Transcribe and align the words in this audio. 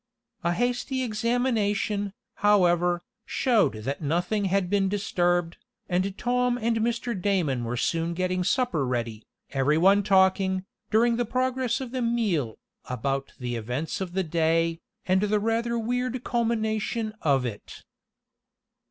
A 0.43 0.53
hasty 0.53 1.03
examination, 1.03 2.13
however, 2.41 3.03
showed 3.23 3.73
that 3.83 4.01
nothing 4.01 4.45
had 4.45 4.67
been 4.67 4.89
disturbed, 4.89 5.57
and 5.87 6.17
Tom 6.17 6.57
and 6.57 6.77
Mr. 6.77 7.13
Damon 7.13 7.63
were 7.65 7.77
soon 7.77 8.15
getting 8.15 8.43
supper 8.43 8.83
ready, 8.83 9.27
everyone 9.51 10.01
talking, 10.01 10.65
during 10.89 11.17
the 11.17 11.23
progress 11.25 11.79
of 11.81 11.91
the 11.91 12.01
meal, 12.01 12.57
about 12.85 13.33
the 13.37 13.55
events 13.55 14.01
of 14.01 14.13
the 14.13 14.23
day, 14.23 14.79
and 15.05 15.21
the 15.21 15.39
rather 15.39 15.77
weird 15.77 16.23
culmination 16.23 17.13
of 17.21 17.45
it. 17.45 17.83